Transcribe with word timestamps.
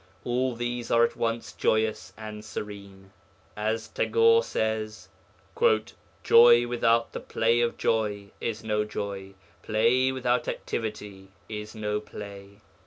All 0.23 0.55
these 0.55 0.89
are 0.89 1.03
at 1.03 1.15
once 1.15 1.53
joyous 1.53 2.11
and 2.17 2.43
serene. 2.43 3.11
As 3.55 3.87
Tagore 3.87 4.41
says, 4.43 5.09
'Joy 6.23 6.65
without 6.67 7.11
the 7.13 7.19
play 7.19 7.61
of 7.61 7.77
joy 7.77 8.31
is 8.41 8.63
no 8.63 8.83
joy; 8.83 9.35
play 9.61 10.11
without 10.11 10.47
activity 10.47 11.27
is 11.47 11.75
no 11.75 11.99
play.' 12.01 12.61